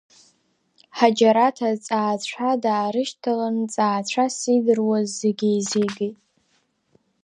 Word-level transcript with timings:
Ҳаџьараҭ 0.97 1.57
аҵаацәа 1.69 2.49
даарышьҭалан 2.63 3.57
ҵаацәас 3.73 4.35
иидыруаз 4.51 5.07
зегь 5.19 5.43
еизигеит. 5.51 6.17